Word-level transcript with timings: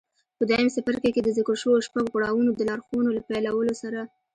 په 0.37 0.43
دويم 0.49 0.69
څپرکي 0.75 1.09
کې 1.13 1.21
د 1.23 1.29
ذکر 1.37 1.55
شويو 1.61 1.85
شپږو 1.87 2.11
پړاوونو 2.13 2.49
د 2.55 2.61
لارښوونو 2.69 3.09
له 3.17 3.21
پيلولو 3.29 3.73
سره. 3.81 3.99